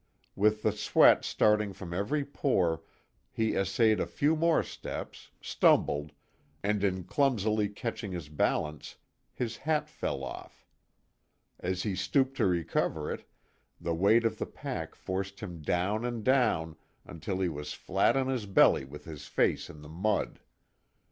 [0.35, 2.81] With the sweat starting from every pore
[3.31, 6.11] he essayed a few more steps, stumbled,
[6.63, 8.95] and in clumsily catching his balance,
[9.31, 10.65] his hat fell off.
[11.59, 13.29] As he stooped to recover it,
[13.79, 18.25] the weight of the pack forced him down and down until he was flat on
[18.27, 20.39] his belly with his face in the mud.